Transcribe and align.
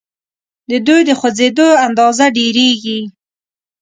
د 0.69 0.71
دوی 0.87 1.01
د 1.05 1.11
خوځیدو 1.19 1.67
اندازه 1.87 2.25
ډیریږي. 2.37 2.99